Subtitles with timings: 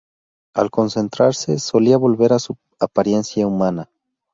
[0.55, 3.87] Al concentrarse, solía volver a su apariencia humana.